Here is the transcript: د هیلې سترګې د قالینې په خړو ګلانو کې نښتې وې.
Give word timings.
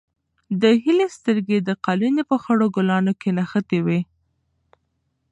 د 0.61 0.63
هیلې 0.83 1.07
سترګې 1.17 1.57
د 1.67 1.69
قالینې 1.85 2.23
په 2.31 2.37
خړو 2.43 2.65
ګلانو 2.75 3.13
کې 3.21 3.29
نښتې 3.37 3.79
وې. 3.85 3.99